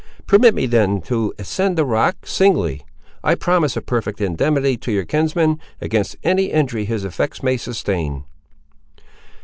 [0.25, 2.81] Permit me then to ascend the rock, singly;
[3.23, 8.23] I promise a perfect indemnity to your kinsman, against any injury his effects may sustain."